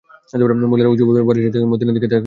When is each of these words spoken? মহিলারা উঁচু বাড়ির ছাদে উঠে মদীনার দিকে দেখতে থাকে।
মহিলারা 0.63 0.91
উঁচু 0.91 1.03
বাড়ির 1.27 1.43
ছাদে 1.45 1.57
উঠে 1.59 1.69
মদীনার 1.71 1.93
দিকে 1.93 2.01
দেখতে 2.03 2.13
থাকে। 2.13 2.19